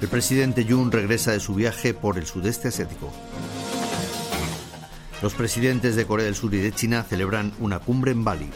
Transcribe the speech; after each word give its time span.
El 0.00 0.06
presidente 0.08 0.64
Jun 0.68 0.92
regresa 0.92 1.32
de 1.32 1.40
su 1.40 1.54
viaje 1.54 1.92
por 1.92 2.18
el 2.18 2.26
sudeste 2.26 2.68
asiático. 2.68 3.12
Los 5.22 5.34
presidentes 5.34 5.96
de 5.96 6.06
Corea 6.06 6.26
del 6.26 6.36
Sur 6.36 6.54
y 6.54 6.58
de 6.58 6.72
China 6.72 7.02
celebran 7.02 7.52
una 7.58 7.80
cumbre 7.80 8.12
en 8.12 8.22
Bali. 8.22 8.48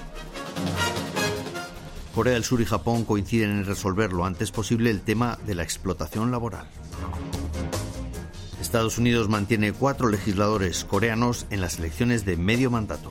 Corea 2.14 2.34
del 2.34 2.44
Sur 2.44 2.60
y 2.60 2.64
Japón 2.64 3.04
coinciden 3.04 3.50
en 3.50 3.66
resolver 3.66 4.12
lo 4.12 4.24
antes 4.24 4.52
posible 4.52 4.90
el 4.90 5.00
tema 5.00 5.38
de 5.44 5.56
la 5.56 5.64
explotación 5.64 6.30
laboral. 6.30 6.66
Estados 8.60 8.98
Unidos 8.98 9.28
mantiene 9.28 9.72
cuatro 9.72 10.08
legisladores 10.08 10.84
coreanos 10.84 11.46
en 11.50 11.60
las 11.60 11.80
elecciones 11.80 12.24
de 12.24 12.36
medio 12.36 12.70
mandato. 12.70 13.10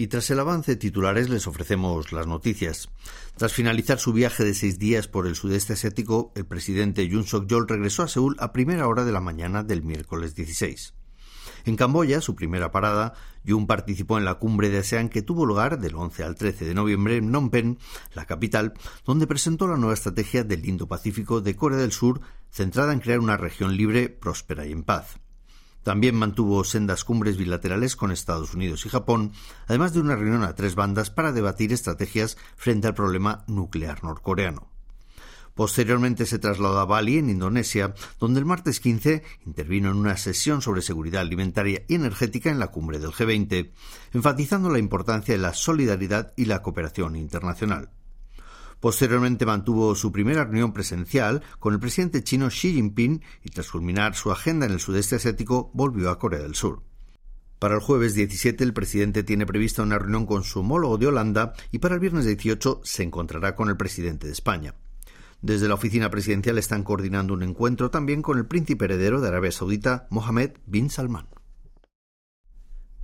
Y 0.00 0.06
tras 0.06 0.30
el 0.30 0.38
avance 0.38 0.72
de 0.72 0.76
titulares 0.76 1.28
les 1.28 1.48
ofrecemos 1.48 2.12
las 2.12 2.28
noticias. 2.28 2.88
Tras 3.36 3.52
finalizar 3.52 3.98
su 3.98 4.12
viaje 4.12 4.44
de 4.44 4.54
seis 4.54 4.78
días 4.78 5.08
por 5.08 5.26
el 5.26 5.34
sudeste 5.34 5.72
asiático, 5.72 6.32
el 6.36 6.46
presidente 6.46 7.08
Yoon 7.08 7.26
Suk-yeol 7.26 7.66
regresó 7.68 8.04
a 8.04 8.08
Seúl 8.08 8.36
a 8.38 8.52
primera 8.52 8.86
hora 8.86 9.04
de 9.04 9.10
la 9.10 9.20
mañana 9.20 9.64
del 9.64 9.82
miércoles 9.82 10.36
16. 10.36 10.94
En 11.64 11.74
Camboya, 11.74 12.20
su 12.20 12.36
primera 12.36 12.70
parada, 12.70 13.14
Yoon 13.42 13.66
participó 13.66 14.18
en 14.18 14.24
la 14.24 14.36
cumbre 14.36 14.70
de 14.70 14.78
ASEAN 14.78 15.08
que 15.08 15.22
tuvo 15.22 15.44
lugar 15.44 15.80
del 15.80 15.96
11 15.96 16.22
al 16.22 16.36
13 16.36 16.64
de 16.64 16.74
noviembre 16.74 17.16
en 17.16 17.26
Phnom 17.26 17.50
Penh, 17.50 17.78
la 18.14 18.24
capital, 18.24 18.74
donde 19.04 19.26
presentó 19.26 19.66
la 19.66 19.76
nueva 19.76 19.94
estrategia 19.94 20.44
del 20.44 20.64
Indo-Pacífico 20.64 21.40
de 21.40 21.56
Corea 21.56 21.78
del 21.78 21.92
Sur, 21.92 22.20
centrada 22.50 22.92
en 22.92 23.00
crear 23.00 23.18
una 23.18 23.36
región 23.36 23.76
libre, 23.76 24.08
próspera 24.08 24.64
y 24.64 24.70
en 24.70 24.84
paz. 24.84 25.18
También 25.88 26.16
mantuvo 26.16 26.64
sendas 26.64 27.02
cumbres 27.02 27.38
bilaterales 27.38 27.96
con 27.96 28.12
Estados 28.12 28.52
Unidos 28.52 28.84
y 28.84 28.90
Japón, 28.90 29.32
además 29.68 29.94
de 29.94 30.00
una 30.00 30.16
reunión 30.16 30.42
a 30.42 30.54
tres 30.54 30.74
bandas 30.74 31.08
para 31.08 31.32
debatir 31.32 31.72
estrategias 31.72 32.36
frente 32.56 32.88
al 32.88 32.94
problema 32.94 33.42
nuclear 33.46 34.04
norcoreano. 34.04 34.68
Posteriormente 35.54 36.26
se 36.26 36.38
trasladó 36.38 36.78
a 36.78 36.84
Bali, 36.84 37.16
en 37.16 37.30
Indonesia, 37.30 37.94
donde 38.20 38.38
el 38.38 38.44
martes 38.44 38.80
15 38.80 39.22
intervino 39.46 39.90
en 39.90 39.96
una 39.96 40.18
sesión 40.18 40.60
sobre 40.60 40.82
seguridad 40.82 41.22
alimentaria 41.22 41.82
y 41.88 41.94
energética 41.94 42.50
en 42.50 42.58
la 42.58 42.66
cumbre 42.66 42.98
del 42.98 43.12
G20, 43.12 43.70
enfatizando 44.12 44.68
la 44.68 44.80
importancia 44.80 45.32
de 45.32 45.40
la 45.40 45.54
solidaridad 45.54 46.34
y 46.36 46.44
la 46.44 46.60
cooperación 46.60 47.16
internacional. 47.16 47.88
Posteriormente 48.80 49.44
mantuvo 49.44 49.94
su 49.94 50.12
primera 50.12 50.44
reunión 50.44 50.72
presencial 50.72 51.42
con 51.58 51.74
el 51.74 51.80
presidente 51.80 52.22
chino 52.22 52.48
Xi 52.48 52.74
Jinping 52.74 53.22
y 53.42 53.50
tras 53.50 53.70
culminar 53.70 54.14
su 54.14 54.30
agenda 54.30 54.66
en 54.66 54.72
el 54.72 54.80
sudeste 54.80 55.16
asiático 55.16 55.70
volvió 55.74 56.10
a 56.10 56.18
Corea 56.18 56.40
del 56.40 56.54
Sur. 56.54 56.82
Para 57.58 57.74
el 57.74 57.80
jueves 57.80 58.14
17 58.14 58.62
el 58.62 58.72
presidente 58.72 59.24
tiene 59.24 59.46
prevista 59.46 59.82
una 59.82 59.98
reunión 59.98 60.26
con 60.26 60.44
su 60.44 60.60
homólogo 60.60 60.96
de 60.96 61.08
Holanda 61.08 61.54
y 61.72 61.78
para 61.78 61.94
el 61.94 62.00
viernes 62.00 62.24
18 62.24 62.82
se 62.84 63.02
encontrará 63.02 63.56
con 63.56 63.68
el 63.68 63.76
presidente 63.76 64.28
de 64.28 64.32
España. 64.32 64.74
Desde 65.42 65.66
la 65.66 65.74
oficina 65.74 66.08
presidencial 66.08 66.58
están 66.58 66.84
coordinando 66.84 67.34
un 67.34 67.42
encuentro 67.42 67.90
también 67.90 68.22
con 68.22 68.38
el 68.38 68.46
príncipe 68.46 68.84
heredero 68.84 69.20
de 69.20 69.28
Arabia 69.28 69.50
Saudita, 69.50 70.06
Mohammed 70.10 70.52
bin 70.66 70.88
Salman. 70.88 71.26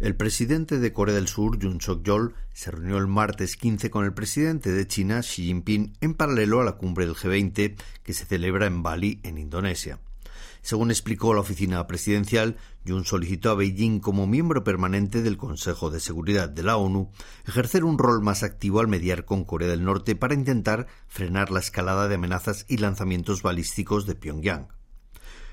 El 0.01 0.17
presidente 0.17 0.81
de 0.81 0.93
Corea 0.93 1.15
del 1.15 1.29
Sur, 1.29 1.57
Yoon 1.57 1.81
Suk-yeol, 1.81 2.35
se 2.53 2.73
reunió 2.73 2.99
el 2.99 3.07
martes 3.07 3.57
15 3.57 3.91
con 3.91 4.05
el 4.05 4.13
presidente 4.13 4.73
de 4.73 4.89
China, 4.89 5.21
Xi 5.21 5.45
Jinping, 5.45 5.97
en 6.01 6.15
paralelo 6.15 6.61
a 6.61 6.65
la 6.65 6.73
cumbre 6.73 7.07
del 7.07 7.15
G20 7.15 7.77
que 8.03 8.13
se 8.13 8.25
celebra 8.25 8.67
en 8.67 8.83
Bali, 8.83 9.21
en 9.23 9.39
Indonesia. 9.39 10.01
Según 10.63 10.91
explicó 10.91 11.33
la 11.33 11.43
oficina 11.43 11.87
presidencial, 11.87 12.57
Yoon 12.85 13.05
solicitó 13.05 13.51
a 13.51 13.55
Beijing 13.55 14.01
como 14.01 14.27
miembro 14.27 14.65
permanente 14.65 15.23
del 15.23 15.37
Consejo 15.37 15.91
de 15.91 16.01
Seguridad 16.01 16.49
de 16.49 16.65
la 16.65 16.77
ONU 16.77 17.13
ejercer 17.47 17.85
un 17.85 17.97
rol 17.97 18.21
más 18.21 18.43
activo 18.43 18.81
al 18.81 18.89
mediar 18.89 19.25
con 19.25 19.45
Corea 19.45 19.69
del 19.69 19.85
Norte 19.85 20.17
para 20.17 20.35
intentar 20.35 20.89
frenar 21.07 21.53
la 21.53 21.61
escalada 21.61 22.09
de 22.09 22.17
amenazas 22.17 22.67
y 22.69 22.79
lanzamientos 22.79 23.43
balísticos 23.43 24.07
de 24.07 24.17
Pyongyang. 24.17 24.69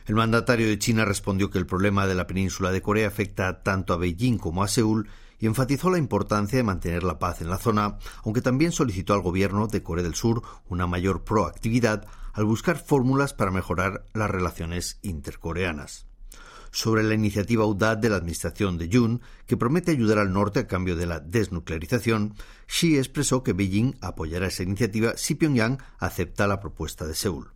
El 0.07 0.15
mandatario 0.15 0.67
de 0.67 0.79
China 0.79 1.05
respondió 1.05 1.49
que 1.49 1.59
el 1.59 1.67
problema 1.67 2.07
de 2.07 2.15
la 2.15 2.27
península 2.27 2.71
de 2.71 2.81
Corea 2.81 3.07
afecta 3.07 3.61
tanto 3.61 3.93
a 3.93 3.97
Beijing 3.97 4.37
como 4.37 4.63
a 4.63 4.67
Seúl 4.67 5.07
y 5.39 5.45
enfatizó 5.45 5.89
la 5.89 5.97
importancia 5.97 6.57
de 6.57 6.63
mantener 6.63 7.03
la 7.03 7.19
paz 7.19 7.41
en 7.41 7.49
la 7.49 7.57
zona, 7.57 7.97
aunque 8.23 8.41
también 8.41 8.71
solicitó 8.71 9.13
al 9.13 9.21
gobierno 9.21 9.67
de 9.67 9.83
Corea 9.83 10.03
del 10.03 10.15
Sur 10.15 10.43
una 10.69 10.87
mayor 10.87 11.23
proactividad 11.23 12.07
al 12.33 12.45
buscar 12.45 12.77
fórmulas 12.77 13.33
para 13.33 13.51
mejorar 13.51 14.05
las 14.13 14.29
relaciones 14.29 14.99
intercoreanas. 15.01 16.07
Sobre 16.71 17.03
la 17.03 17.15
iniciativa 17.15 17.63
audaz 17.63 17.99
de 17.99 18.09
la 18.09 18.15
administración 18.15 18.77
de 18.77 18.87
Yoon, 18.87 19.21
que 19.45 19.57
promete 19.57 19.91
ayudar 19.91 20.19
al 20.19 20.31
norte 20.31 20.59
a 20.59 20.67
cambio 20.67 20.95
de 20.95 21.05
la 21.05 21.19
desnuclearización, 21.19 22.35
Xi 22.67 22.97
expresó 22.97 23.43
que 23.43 23.53
Beijing 23.53 23.97
apoyará 23.99 24.47
esa 24.47 24.63
iniciativa 24.63 25.13
si 25.17 25.35
Pyongyang 25.35 25.79
acepta 25.99 26.47
la 26.47 26.61
propuesta 26.61 27.05
de 27.05 27.15
Seúl. 27.15 27.51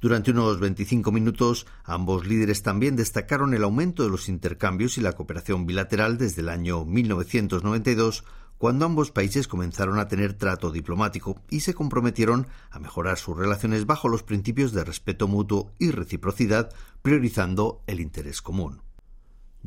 Durante 0.00 0.30
unos 0.30 0.60
25 0.60 1.10
minutos, 1.12 1.66
ambos 1.84 2.26
líderes 2.26 2.62
también 2.62 2.96
destacaron 2.96 3.54
el 3.54 3.64
aumento 3.64 4.02
de 4.02 4.10
los 4.10 4.28
intercambios 4.28 4.98
y 4.98 5.00
la 5.00 5.14
cooperación 5.14 5.66
bilateral 5.66 6.18
desde 6.18 6.42
el 6.42 6.48
año 6.50 6.84
1992, 6.84 8.24
cuando 8.58 8.86
ambos 8.86 9.10
países 9.10 9.48
comenzaron 9.48 9.98
a 9.98 10.08
tener 10.08 10.34
trato 10.34 10.70
diplomático 10.70 11.40
y 11.50 11.60
se 11.60 11.74
comprometieron 11.74 12.46
a 12.70 12.78
mejorar 12.78 13.18
sus 13.18 13.36
relaciones 13.36 13.86
bajo 13.86 14.08
los 14.08 14.22
principios 14.22 14.72
de 14.72 14.84
respeto 14.84 15.26
mutuo 15.26 15.72
y 15.78 15.90
reciprocidad, 15.90 16.72
priorizando 17.02 17.82
el 17.86 18.00
interés 18.00 18.40
común. 18.40 18.83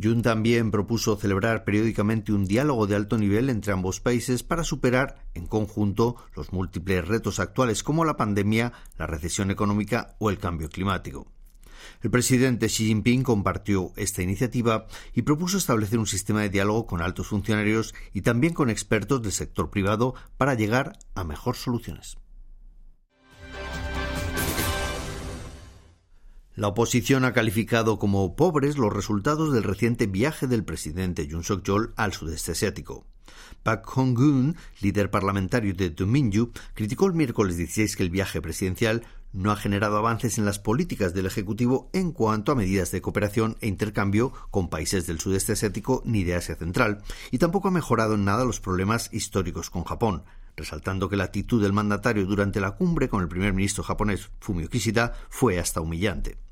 Jun 0.01 0.21
también 0.21 0.69
propuso 0.69 1.17
celebrar 1.17 1.63
periódicamente 1.63 2.31
un 2.31 2.45
diálogo 2.45 2.85
de 2.85 2.95
alto 2.95 3.17
nivel 3.17 3.49
entre 3.49 3.73
ambos 3.73 3.99
países 3.99 4.43
para 4.43 4.63
superar 4.63 5.25
en 5.33 5.47
conjunto 5.47 6.17
los 6.35 6.53
múltiples 6.53 7.07
retos 7.07 7.39
actuales 7.39 7.81
como 7.81 8.05
la 8.05 8.15
pandemia, 8.15 8.73
la 8.97 9.07
recesión 9.07 9.49
económica 9.49 10.15
o 10.19 10.29
el 10.29 10.37
cambio 10.37 10.69
climático. 10.69 11.31
El 12.01 12.11
presidente 12.11 12.67
Xi 12.67 12.85
Jinping 12.85 13.23
compartió 13.23 13.91
esta 13.95 14.21
iniciativa 14.21 14.85
y 15.13 15.23
propuso 15.23 15.57
establecer 15.57 15.97
un 15.97 16.05
sistema 16.05 16.41
de 16.41 16.49
diálogo 16.49 16.85
con 16.85 17.01
altos 17.01 17.27
funcionarios 17.27 17.95
y 18.13 18.21
también 18.21 18.53
con 18.53 18.69
expertos 18.69 19.21
del 19.23 19.31
sector 19.31 19.71
privado 19.71 20.13
para 20.37 20.53
llegar 20.53 20.99
a 21.15 21.23
mejores 21.23 21.61
soluciones. 21.61 22.17
La 26.57 26.69
oposición 26.69 27.23
ha 27.23 27.33
calificado 27.33 27.99
como 27.99 28.35
pobres 28.35 28.79
los 28.79 28.91
resultados 28.91 29.53
del 29.53 29.61
reciente 29.61 30.07
viaje 30.07 30.47
del 30.47 30.63
presidente 30.63 31.27
Yoon 31.27 31.43
Suk-yeol 31.43 31.93
al 31.95 32.13
sudeste 32.13 32.53
asiático. 32.53 33.05
Park 33.61 33.85
Hong-gun, 33.85 34.55
líder 34.81 35.11
parlamentario 35.11 35.75
de 35.75 35.91
Dominju, 35.91 36.49
criticó 36.73 37.05
el 37.05 37.13
miércoles 37.13 37.57
16 37.57 37.95
que 37.95 38.01
el 38.01 38.09
viaje 38.09 38.41
presidencial 38.41 39.03
no 39.33 39.51
ha 39.51 39.55
generado 39.55 39.97
avances 39.97 40.39
en 40.39 40.45
las 40.45 40.57
políticas 40.57 41.13
del 41.13 41.27
Ejecutivo 41.27 41.91
en 41.93 42.11
cuanto 42.11 42.51
a 42.51 42.55
medidas 42.55 42.89
de 42.89 43.01
cooperación 43.01 43.55
e 43.61 43.67
intercambio 43.67 44.33
con 44.49 44.71
países 44.71 45.05
del 45.05 45.19
sudeste 45.19 45.53
asiático 45.53 46.01
ni 46.05 46.23
de 46.23 46.33
Asia 46.33 46.55
Central, 46.55 47.03
y 47.29 47.37
tampoco 47.37 47.67
ha 47.67 47.71
mejorado 47.71 48.15
en 48.15 48.25
nada 48.25 48.45
los 48.45 48.61
problemas 48.61 49.13
históricos 49.13 49.69
con 49.69 49.83
Japón, 49.83 50.23
resaltando 50.55 51.07
que 51.07 51.17
la 51.17 51.25
actitud 51.25 51.61
del 51.61 51.71
mandatario 51.71 52.25
durante 52.25 52.59
la 52.59 52.71
cumbre 52.71 53.09
con 53.09 53.21
el 53.21 53.27
primer 53.27 53.53
ministro 53.53 53.83
japonés 53.83 54.31
Fumio 54.39 54.69
Kishida 54.69 55.13
fue 55.29 55.59
hasta 55.59 55.81
humillante. 55.81 56.46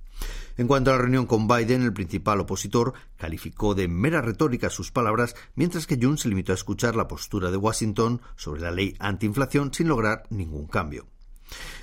En 0.58 0.68
cuanto 0.68 0.90
a 0.90 0.96
la 0.96 1.02
reunión 1.02 1.26
con 1.26 1.48
Biden, 1.48 1.82
el 1.82 1.94
principal 1.94 2.40
opositor 2.40 2.94
calificó 3.18 3.76
de 3.76 3.88
mera 3.90 4.22
retórica 4.22 4.70
sus 4.70 4.92
palabras, 4.92 5.36
mientras 5.56 5.86
que 5.86 6.00
Jun 6.02 6.18
se 6.18 6.30
limitó 6.30 6.54
a 6.54 6.56
escuchar 6.56 6.96
la 6.96 7.08
postura 7.08 7.52
de 7.52 7.58
Washington 7.58 8.22
sobre 8.38 8.62
la 8.62 8.72
ley 8.72 8.96
antiinflación 9.00 9.74
sin 9.74 9.90
lograr 9.90 10.24
ningún 10.30 10.68
cambio. 10.68 11.08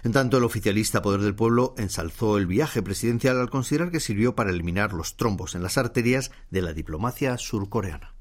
En 0.03 0.13
tanto, 0.13 0.39
el 0.39 0.45
oficialista 0.45 1.03
Poder 1.03 1.21
del 1.21 1.35
Pueblo 1.35 1.75
ensalzó 1.77 2.39
el 2.39 2.47
viaje 2.47 2.83
presidencial 2.83 3.39
al 3.39 3.51
considerar 3.51 3.91
que 3.91 4.01
sirvió 4.01 4.35
para 4.35 4.51
eliminar 4.51 4.93
los 4.93 5.17
trombos 5.17 5.55
en 5.55 5.63
las 5.63 5.79
arterias 5.79 6.33
de 6.51 6.63
la 6.63 6.73
diplomacia 6.73 7.37
surcoreana. 7.39 8.12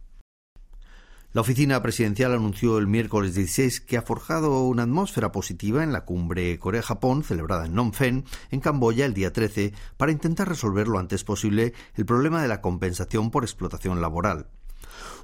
La 1.33 1.39
oficina 1.39 1.81
presidencial 1.81 2.33
anunció 2.33 2.77
el 2.77 2.87
miércoles 2.87 3.35
16 3.35 3.79
que 3.79 3.95
ha 3.95 4.01
forjado 4.01 4.63
una 4.63 4.83
atmósfera 4.83 5.31
positiva 5.31 5.81
en 5.81 5.93
la 5.93 6.03
cumbre 6.03 6.59
Corea-Japón 6.59 7.23
celebrada 7.23 7.65
en 7.65 7.71
Phnom 7.71 7.91
Penh, 7.91 8.25
en 8.49 8.59
Camboya, 8.59 9.05
el 9.05 9.13
día 9.13 9.31
13, 9.31 9.71
para 9.95 10.11
intentar 10.11 10.49
resolver 10.49 10.89
lo 10.89 10.99
antes 10.99 11.23
posible 11.23 11.73
el 11.95 12.05
problema 12.05 12.41
de 12.41 12.49
la 12.49 12.59
compensación 12.59 13.31
por 13.31 13.45
explotación 13.45 14.01
laboral. 14.01 14.47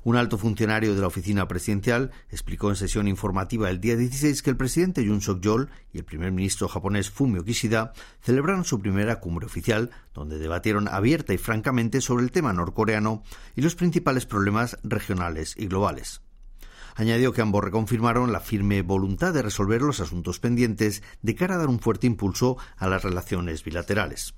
Un 0.03 0.15
alto 0.15 0.38
funcionario 0.38 0.95
de 0.95 1.01
la 1.01 1.07
oficina 1.07 1.47
presidencial 1.47 2.12
explicó 2.29 2.69
en 2.69 2.75
sesión 2.75 3.07
informativa 3.07 3.69
el 3.69 3.79
día 3.79 3.95
16 3.95 4.41
que 4.41 4.50
el 4.50 4.57
presidente 4.57 5.03
Yoon 5.03 5.21
Suk-yeol 5.21 5.69
y 5.91 5.97
el 5.97 6.06
primer 6.06 6.31
ministro 6.31 6.68
japonés 6.68 7.09
Fumio 7.09 7.44
Kishida 7.44 7.94
celebraron 8.21 8.63
su 8.63 8.79
primera 8.79 9.19
cumbre 9.19 9.45
oficial, 9.45 9.91
donde 10.13 10.39
debatieron 10.39 10.88
abierta 10.88 11.33
y 11.33 11.38
francamente 11.38 12.01
sobre 12.01 12.24
el 12.24 12.31
tema 12.31 12.53
norcoreano 12.53 13.24
y 13.56 13.62
los 13.62 13.75
principales 13.75 14.25
problemas 14.25 14.77
regionales 14.83 15.56
y 15.57 15.68
globales. 15.68 16.21
Añadió 16.95 17.31
que 17.31 17.41
ambos 17.41 17.63
reconfirmaron 17.63 18.31
la 18.31 18.39
firme 18.39 18.81
voluntad 18.81 19.31
de 19.31 19.44
resolver 19.44 19.83
los 19.83 20.00
asuntos 20.00 20.39
pendientes 20.39 21.03
de 21.21 21.35
cara 21.35 21.56
a 21.56 21.57
dar 21.59 21.68
un 21.68 21.80
fuerte 21.80 22.07
impulso 22.07 22.57
a 22.75 22.88
las 22.88 23.03
relaciones 23.03 23.63
bilaterales. 23.63 24.33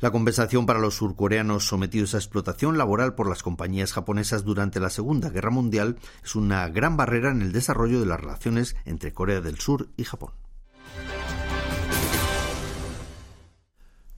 La 0.00 0.10
compensación 0.10 0.66
para 0.66 0.78
los 0.78 0.94
surcoreanos 0.94 1.66
sometidos 1.66 2.14
a 2.14 2.18
explotación 2.18 2.78
laboral 2.78 3.14
por 3.14 3.28
las 3.28 3.42
compañías 3.42 3.92
japonesas 3.92 4.44
durante 4.44 4.80
la 4.80 4.90
Segunda 4.90 5.30
Guerra 5.30 5.50
Mundial 5.50 5.98
es 6.24 6.34
una 6.34 6.68
gran 6.68 6.96
barrera 6.96 7.30
en 7.30 7.42
el 7.42 7.52
desarrollo 7.52 8.00
de 8.00 8.06
las 8.06 8.20
relaciones 8.20 8.76
entre 8.84 9.12
Corea 9.12 9.40
del 9.40 9.58
Sur 9.58 9.88
y 9.96 10.04
Japón. 10.04 10.32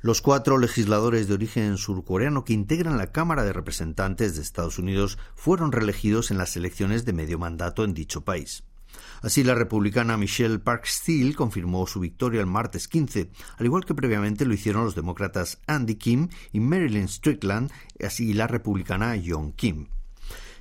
Los 0.02 0.22
cuatro 0.22 0.56
legisladores 0.56 1.28
de 1.28 1.34
origen 1.34 1.76
surcoreano 1.76 2.42
que 2.42 2.54
integran 2.54 2.96
la 2.96 3.12
Cámara 3.12 3.44
de 3.44 3.52
Representantes 3.52 4.34
de 4.34 4.40
Estados 4.40 4.78
Unidos 4.78 5.18
fueron 5.34 5.72
reelegidos 5.72 6.30
en 6.30 6.38
las 6.38 6.56
elecciones 6.56 7.04
de 7.04 7.12
medio 7.12 7.38
mandato 7.38 7.84
en 7.84 7.92
dicho 7.92 8.24
país. 8.24 8.64
Así, 9.22 9.44
la 9.44 9.54
republicana 9.54 10.16
Michelle 10.16 10.58
Park 10.58 10.86
Steele 10.86 11.34
confirmó 11.34 11.86
su 11.86 12.00
victoria 12.00 12.40
el 12.40 12.46
martes 12.46 12.88
15, 12.88 13.30
al 13.58 13.66
igual 13.66 13.84
que 13.84 13.94
previamente 13.94 14.46
lo 14.46 14.54
hicieron 14.54 14.84
los 14.84 14.94
demócratas 14.94 15.58
Andy 15.66 15.96
Kim 15.96 16.28
y 16.52 16.60
Marilyn 16.60 17.08
Strickland, 17.08 17.70
así 18.02 18.32
la 18.32 18.46
republicana 18.46 19.16
Young 19.16 19.54
Kim. 19.54 19.88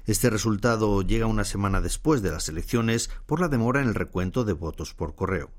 Este 0.05 0.29
resultado 0.29 1.03
llega 1.03 1.27
una 1.27 1.43
semana 1.43 1.81
después 1.81 2.21
de 2.21 2.31
las 2.31 2.49
elecciones 2.49 3.09
por 3.25 3.39
la 3.39 3.47
demora 3.47 3.81
en 3.81 3.87
el 3.87 3.95
recuento 3.95 4.43
de 4.43 4.53
votos 4.53 4.93
por 4.93 5.15
correo. 5.15 5.51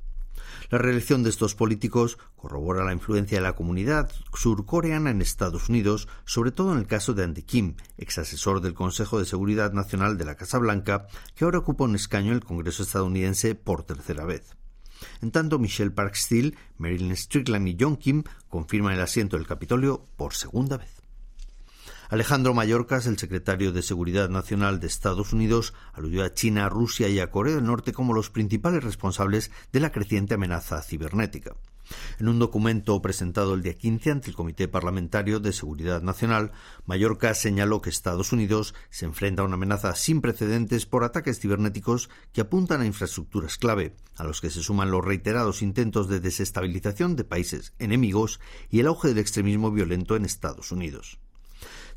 La 0.71 0.79
reelección 0.79 1.23
de 1.23 1.31
estos 1.31 1.55
políticos 1.55 2.19
corrobora 2.37 2.85
la 2.85 2.93
influencia 2.93 3.39
de 3.39 3.43
la 3.43 3.55
comunidad 3.55 4.11
surcoreana 4.33 5.11
en 5.11 5.21
Estados 5.21 5.69
Unidos, 5.69 6.09
sobre 6.25 6.53
todo 6.53 6.73
en 6.73 6.79
el 6.79 6.87
caso 6.87 7.13
de 7.13 7.25
Andy 7.25 7.43
Kim, 7.43 7.77
ex 7.99 8.19
asesor 8.19 8.61
del 8.61 8.75
Consejo 8.75 9.19
de 9.19 9.25
Seguridad 9.25 9.73
Nacional 9.73 10.17
de 10.17 10.25
la 10.25 10.37
Casa 10.37 10.59
Blanca, 10.59 11.07
que 11.35 11.45
ahora 11.45 11.59
ocupa 11.59 11.85
un 11.85 11.97
escaño 11.97 12.29
en 12.29 12.37
el 12.37 12.45
Congreso 12.45 12.83
estadounidense 12.83 13.55
por 13.55 13.83
tercera 13.83 14.25
vez. 14.25 14.57
En 15.23 15.31
tanto, 15.31 15.59
Michelle 15.59 15.91
Park 15.91 16.15
Steele, 16.15 16.55
Marilyn 16.77 17.17
Strickland 17.17 17.69
y 17.69 17.77
John 17.79 17.97
Kim 17.97 18.23
confirman 18.49 18.95
el 18.95 19.01
asiento 19.01 19.37
del 19.37 19.47
Capitolio 19.47 20.07
por 20.17 20.35
segunda 20.35 20.77
vez. 20.77 21.00
Alejandro 22.11 22.55
Mayorkas, 22.55 23.07
el 23.07 23.19
secretario 23.19 23.71
de 23.71 23.83
Seguridad 23.83 24.29
Nacional 24.29 24.81
de 24.81 24.89
Estados 24.89 25.33
Unidos, 25.33 25.75
aludió 25.93 26.25
a 26.25 26.35
China, 26.35 26.69
Rusia 26.69 27.09
y 27.09 27.21
a 27.21 27.31
Corea 27.31 27.55
del 27.55 27.67
Norte 27.67 27.93
como 27.93 28.15
los 28.15 28.31
principales 28.31 28.83
responsables 28.83 29.53
de 29.73 29.79
la 29.79 29.93
creciente 29.93 30.35
amenaza 30.35 30.83
cibernética. 30.83 31.55
En 32.19 32.27
un 32.27 32.41
documento 32.41 33.01
presentado 33.01 33.55
el 33.55 33.63
día 33.63 33.75
15 33.75 34.11
ante 34.11 34.31
el 34.31 34.35
Comité 34.35 34.67
Parlamentario 34.67 35.39
de 35.39 35.53
Seguridad 35.53 36.03
Nacional, 36.03 36.51
Mallorca 36.85 37.33
señaló 37.33 37.81
que 37.81 37.91
Estados 37.91 38.33
Unidos 38.33 38.75
se 38.91 39.05
enfrenta 39.05 39.43
a 39.43 39.45
una 39.45 39.55
amenaza 39.55 39.95
sin 39.95 40.21
precedentes 40.21 40.87
por 40.87 41.05
ataques 41.05 41.39
cibernéticos 41.39 42.11
que 42.33 42.41
apuntan 42.41 42.81
a 42.81 42.87
infraestructuras 42.87 43.57
clave, 43.57 43.95
a 44.17 44.25
los 44.25 44.41
que 44.41 44.51
se 44.51 44.65
suman 44.65 44.91
los 44.91 45.05
reiterados 45.05 45.63
intentos 45.63 46.09
de 46.09 46.19
desestabilización 46.19 47.15
de 47.15 47.23
países 47.23 47.73
enemigos 47.79 48.41
y 48.69 48.81
el 48.81 48.89
auge 48.89 49.07
del 49.07 49.19
extremismo 49.19 49.71
violento 49.71 50.17
en 50.17 50.25
Estados 50.25 50.73
Unidos. 50.73 51.21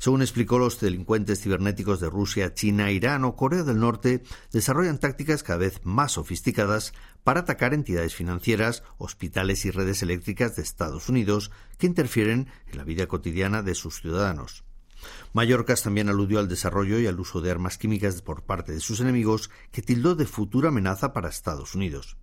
Según 0.04 0.20
explicó, 0.20 0.58
los 0.58 0.78
delincuentes 0.80 1.40
cibernéticos 1.40 1.98
de 1.98 2.10
Rusia, 2.10 2.52
China, 2.52 2.90
Irán 2.90 3.24
o 3.24 3.36
Corea 3.36 3.62
del 3.62 3.80
Norte 3.80 4.22
desarrollan 4.52 4.98
tácticas 4.98 5.42
cada 5.42 5.60
vez 5.60 5.80
más 5.82 6.12
sofisticadas 6.12 6.92
para 7.22 7.40
atacar 7.40 7.72
entidades 7.72 8.14
financieras, 8.14 8.82
hospitales 8.98 9.64
y 9.64 9.70
redes 9.70 10.02
eléctricas 10.02 10.56
de 10.56 10.62
Estados 10.62 11.08
Unidos 11.08 11.50
que 11.78 11.86
interfieren 11.86 12.50
en 12.66 12.76
la 12.76 12.84
vida 12.84 13.06
cotidiana 13.06 13.62
de 13.62 13.74
sus 13.74 14.02
ciudadanos. 14.02 14.64
Mallorcas 15.32 15.82
también 15.82 16.10
aludió 16.10 16.38
al 16.38 16.48
desarrollo 16.48 17.00
y 17.00 17.06
al 17.06 17.18
uso 17.18 17.40
de 17.40 17.50
armas 17.50 17.78
químicas 17.78 18.20
por 18.20 18.42
parte 18.42 18.72
de 18.72 18.80
sus 18.80 19.00
enemigos, 19.00 19.48
que 19.72 19.80
tildó 19.80 20.16
de 20.16 20.26
futura 20.26 20.68
amenaza 20.68 21.14
para 21.14 21.30
Estados 21.30 21.74
Unidos. 21.74 22.18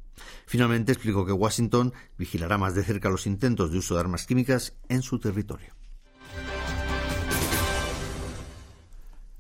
Finalmente 0.46 0.92
explicó 0.92 1.26
que 1.26 1.32
Washington 1.32 1.96
vigilará 2.16 2.60
más 2.60 2.76
de 2.76 2.84
cerca 2.84 3.10
los 3.10 3.26
intentos 3.26 3.72
de 3.72 3.80
uso 3.80 3.96
de 3.96 4.02
armas 4.02 4.28
químicas 4.28 4.76
en 4.88 5.02
su 5.02 5.18
territorio. 5.18 5.81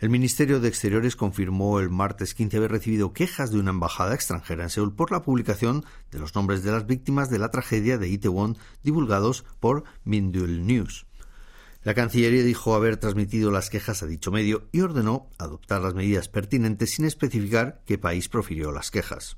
El 0.01 0.09
Ministerio 0.09 0.59
de 0.59 0.67
Exteriores 0.67 1.15
confirmó 1.15 1.79
el 1.79 1.91
martes 1.91 2.33
15 2.33 2.57
haber 2.57 2.71
recibido 2.71 3.13
quejas 3.13 3.51
de 3.51 3.59
una 3.59 3.69
embajada 3.69 4.15
extranjera 4.15 4.63
en 4.63 4.71
Seúl 4.71 4.95
por 4.95 5.11
la 5.11 5.21
publicación 5.21 5.85
de 6.09 6.17
los 6.17 6.33
nombres 6.33 6.63
de 6.63 6.71
las 6.71 6.87
víctimas 6.87 7.29
de 7.29 7.37
la 7.37 7.51
tragedia 7.51 7.99
de 7.99 8.07
Itaewon 8.07 8.57
divulgados 8.81 9.45
por 9.59 9.83
Mindul 10.03 10.65
News. 10.65 11.05
La 11.83 11.93
Cancillería 11.93 12.41
dijo 12.41 12.73
haber 12.73 12.97
transmitido 12.97 13.51
las 13.51 13.69
quejas 13.69 14.01
a 14.01 14.07
dicho 14.07 14.31
medio 14.31 14.67
y 14.71 14.81
ordenó 14.81 15.29
adoptar 15.37 15.83
las 15.83 15.93
medidas 15.93 16.29
pertinentes 16.29 16.95
sin 16.95 17.05
especificar 17.05 17.83
qué 17.85 17.99
país 17.99 18.27
profirió 18.27 18.71
las 18.71 18.89
quejas. 18.89 19.37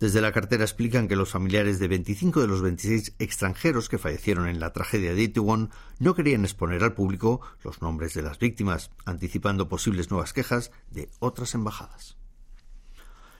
Desde 0.00 0.22
la 0.22 0.32
cartera 0.32 0.64
explican 0.64 1.08
que 1.08 1.14
los 1.14 1.30
familiares 1.30 1.78
de 1.78 1.86
25 1.86 2.40
de 2.40 2.46
los 2.46 2.62
26 2.62 3.16
extranjeros 3.18 3.90
que 3.90 3.98
fallecieron 3.98 4.48
en 4.48 4.58
la 4.58 4.72
tragedia 4.72 5.12
de 5.12 5.24
Itaewon 5.24 5.68
no 5.98 6.14
querían 6.14 6.44
exponer 6.44 6.82
al 6.82 6.94
público 6.94 7.42
los 7.62 7.82
nombres 7.82 8.14
de 8.14 8.22
las 8.22 8.38
víctimas, 8.38 8.90
anticipando 9.04 9.68
posibles 9.68 10.10
nuevas 10.10 10.32
quejas 10.32 10.70
de 10.90 11.10
otras 11.18 11.54
embajadas. 11.54 12.16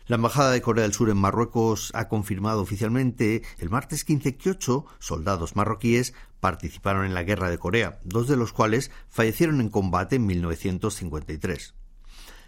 La 0.06 0.16
Embajada 0.16 0.50
de 0.50 0.60
Corea 0.60 0.82
del 0.82 0.92
Sur 0.92 1.08
en 1.08 1.16
Marruecos 1.16 1.92
ha 1.94 2.08
confirmado 2.08 2.60
oficialmente 2.60 3.42
el 3.56 3.70
martes 3.70 4.04
15 4.04 4.36
que 4.36 4.50
ocho 4.50 4.84
soldados 4.98 5.56
marroquíes 5.56 6.12
participaron 6.40 7.06
en 7.06 7.14
la 7.14 7.22
Guerra 7.22 7.48
de 7.48 7.56
Corea, 7.56 8.00
dos 8.04 8.28
de 8.28 8.36
los 8.36 8.52
cuales 8.52 8.90
fallecieron 9.08 9.62
en 9.62 9.70
combate 9.70 10.16
en 10.16 10.26
1953. 10.26 11.74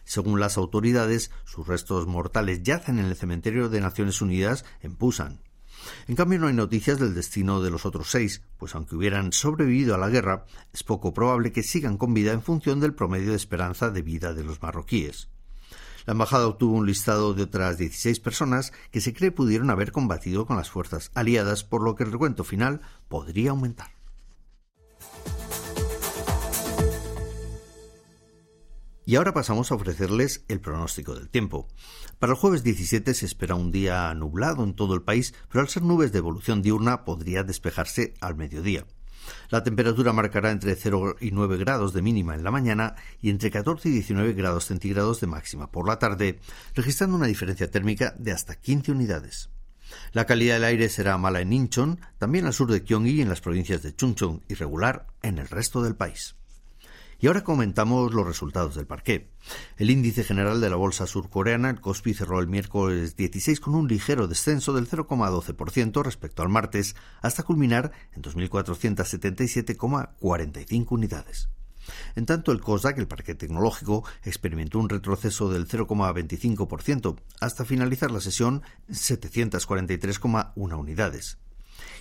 Según 0.04 0.40
las 0.40 0.56
autoridades, 0.56 1.30
sus 1.44 1.66
restos 1.66 2.06
mortales 2.06 2.62
yacen 2.62 2.98
en 2.98 3.06
el 3.06 3.16
cementerio 3.16 3.68
de 3.68 3.80
Naciones 3.80 4.20
Unidas 4.20 4.64
en 4.80 4.96
Pusan. 4.96 5.40
En 6.06 6.16
cambio, 6.16 6.38
no 6.38 6.46
hay 6.46 6.54
noticias 6.54 6.98
del 6.98 7.14
destino 7.14 7.60
de 7.60 7.70
los 7.70 7.86
otros 7.86 8.10
seis, 8.10 8.42
pues 8.58 8.74
aunque 8.74 8.96
hubieran 8.96 9.32
sobrevivido 9.32 9.94
a 9.94 9.98
la 9.98 10.08
guerra, 10.08 10.44
es 10.72 10.82
poco 10.82 11.12
probable 11.12 11.52
que 11.52 11.62
sigan 11.62 11.96
con 11.96 12.14
vida 12.14 12.32
en 12.32 12.42
función 12.42 12.80
del 12.80 12.94
promedio 12.94 13.30
de 13.30 13.36
esperanza 13.36 13.90
de 13.90 14.02
vida 14.02 14.32
de 14.32 14.44
los 14.44 14.62
marroquíes. 14.62 15.28
La 16.04 16.12
embajada 16.12 16.48
obtuvo 16.48 16.76
un 16.76 16.86
listado 16.86 17.32
de 17.32 17.44
otras 17.44 17.78
16 17.78 18.18
personas 18.20 18.72
que 18.90 19.00
se 19.00 19.14
cree 19.14 19.30
pudieron 19.30 19.70
haber 19.70 19.92
combatido 19.92 20.46
con 20.46 20.56
las 20.56 20.70
fuerzas 20.70 21.10
aliadas, 21.14 21.62
por 21.62 21.82
lo 21.82 21.94
que 21.94 22.04
el 22.04 22.12
recuento 22.12 22.42
final 22.42 22.80
podría 23.08 23.50
aumentar. 23.50 24.01
Y 29.04 29.16
ahora 29.16 29.34
pasamos 29.34 29.72
a 29.72 29.74
ofrecerles 29.74 30.44
el 30.48 30.60
pronóstico 30.60 31.14
del 31.14 31.28
tiempo. 31.28 31.66
Para 32.20 32.34
el 32.34 32.38
jueves 32.38 32.62
17 32.62 33.14
se 33.14 33.26
espera 33.26 33.56
un 33.56 33.72
día 33.72 34.14
nublado 34.14 34.62
en 34.62 34.74
todo 34.74 34.94
el 34.94 35.02
país, 35.02 35.34
pero 35.50 35.62
al 35.62 35.68
ser 35.68 35.82
nubes 35.82 36.12
de 36.12 36.18
evolución 36.18 36.62
diurna 36.62 37.04
podría 37.04 37.42
despejarse 37.42 38.14
al 38.20 38.36
mediodía. 38.36 38.86
La 39.50 39.62
temperatura 39.62 40.12
marcará 40.12 40.50
entre 40.50 40.76
0 40.76 41.16
y 41.20 41.30
9 41.32 41.56
grados 41.56 41.92
de 41.92 42.02
mínima 42.02 42.34
en 42.34 42.44
la 42.44 42.50
mañana 42.50 42.94
y 43.20 43.30
entre 43.30 43.50
14 43.50 43.88
y 43.88 43.92
19 43.92 44.34
grados 44.34 44.66
centígrados 44.66 45.20
de 45.20 45.26
máxima 45.26 45.70
por 45.70 45.86
la 45.86 45.98
tarde, 45.98 46.38
registrando 46.74 47.16
una 47.16 47.26
diferencia 47.26 47.70
térmica 47.70 48.14
de 48.18 48.32
hasta 48.32 48.54
15 48.54 48.92
unidades. 48.92 49.50
La 50.12 50.26
calidad 50.26 50.54
del 50.54 50.64
aire 50.64 50.88
será 50.88 51.18
mala 51.18 51.40
en 51.40 51.52
Incheon, 51.52 52.00
también 52.18 52.46
al 52.46 52.54
sur 52.54 52.70
de 52.70 52.80
Gyeonggi 52.80 53.10
y 53.10 53.20
en 53.20 53.28
las 53.28 53.40
provincias 53.40 53.82
de 53.82 53.94
Chungcheong 53.94 54.42
y 54.48 54.54
regular 54.54 55.06
en 55.22 55.38
el 55.38 55.48
resto 55.48 55.82
del 55.82 55.96
país. 55.96 56.36
Y 57.22 57.28
ahora 57.28 57.44
comentamos 57.44 58.12
los 58.12 58.26
resultados 58.26 58.74
del 58.74 58.88
parqué. 58.88 59.30
El 59.76 59.90
índice 59.90 60.24
general 60.24 60.60
de 60.60 60.68
la 60.68 60.74
bolsa 60.74 61.06
surcoreana, 61.06 61.70
el 61.70 61.80
Kospi, 61.80 62.14
cerró 62.14 62.40
el 62.40 62.48
miércoles 62.48 63.14
16 63.14 63.60
con 63.60 63.76
un 63.76 63.86
ligero 63.86 64.26
descenso 64.26 64.72
del 64.72 64.88
0,12% 64.88 66.02
respecto 66.02 66.42
al 66.42 66.48
martes, 66.48 66.96
hasta 67.20 67.44
culminar 67.44 67.92
en 68.16 68.22
2.477,45 68.22 70.86
unidades. 70.90 71.48
En 72.16 72.26
tanto, 72.26 72.50
el 72.50 72.60
COSDAQ, 72.60 72.98
el 72.98 73.06
parque 73.06 73.36
tecnológico, 73.36 74.04
experimentó 74.24 74.80
un 74.80 74.88
retroceso 74.88 75.48
del 75.48 75.68
0,25% 75.68 77.20
hasta 77.40 77.64
finalizar 77.64 78.10
la 78.10 78.20
sesión 78.20 78.62
en 78.88 78.96
743,1 78.96 80.76
unidades 80.76 81.38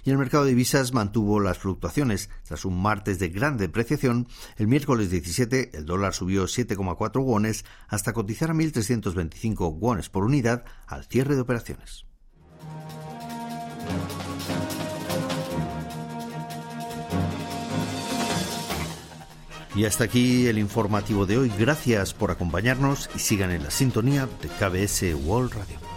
y 0.04 0.12
el 0.12 0.18
mercado 0.18 0.44
de 0.44 0.52
divisas 0.52 0.94
mantuvo 0.94 1.40
las 1.40 1.60
fluctuaciones. 1.60 2.30
Tras 2.44 2.66
un 2.66 2.82
martes 2.82 3.20
de 3.20 3.30
gran 3.30 3.58
depreciación, 3.58 4.28
el 4.58 4.68
miércoles 4.68 5.10
17 5.10 5.78
el 5.78 5.86
dólar 5.86 6.14
subió 6.14 6.46
7,4 6.46 7.24
wones 7.24 7.66
hasta 7.88 8.14
cotizar 8.14 8.52
a 8.52 8.54
1.325 8.54 9.78
wones 9.80 10.10
por 10.10 10.24
unidad 10.24 10.66
al 10.88 11.06
cierre 11.06 11.36
de 11.36 11.42
operaciones. 11.42 12.06
Y 19.76 19.86
hasta 19.86 20.04
aquí 20.04 20.48
el 20.48 20.58
informativo 20.58 21.26
de 21.26 21.38
hoy. 21.38 21.52
Gracias 21.58 22.14
por 22.14 22.32
acompañarnos 22.32 23.10
y 23.16 23.20
sigan 23.20 23.52
en 23.52 23.64
la 23.64 23.72
sintonía 23.72 24.28
de 24.42 24.50
KBS 24.50 25.16
World 25.26 25.54
Radio. 25.54 25.91